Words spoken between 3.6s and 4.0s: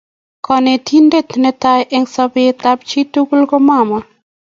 mama